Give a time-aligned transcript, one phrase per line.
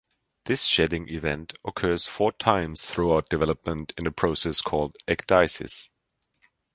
[0.45, 5.89] This shedding event occurs four times throughout development in a process called ecdysis.